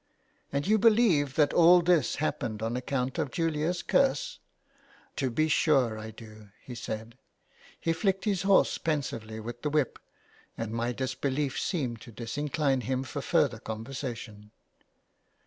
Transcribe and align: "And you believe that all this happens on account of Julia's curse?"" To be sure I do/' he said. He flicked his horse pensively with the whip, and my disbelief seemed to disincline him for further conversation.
"And 0.51 0.65
you 0.65 0.79
believe 0.79 1.35
that 1.35 1.53
all 1.53 1.83
this 1.83 2.15
happens 2.15 2.63
on 2.63 2.75
account 2.75 3.19
of 3.19 3.29
Julia's 3.29 3.83
curse?"" 3.83 4.39
To 5.17 5.29
be 5.29 5.47
sure 5.47 5.99
I 5.99 6.09
do/' 6.09 6.49
he 6.63 6.73
said. 6.73 7.19
He 7.79 7.93
flicked 7.93 8.25
his 8.25 8.41
horse 8.41 8.79
pensively 8.79 9.39
with 9.39 9.61
the 9.61 9.69
whip, 9.69 9.99
and 10.57 10.71
my 10.71 10.91
disbelief 10.91 11.59
seemed 11.59 12.01
to 12.01 12.11
disincline 12.11 12.81
him 12.81 13.03
for 13.03 13.21
further 13.21 13.59
conversation. 13.59 14.49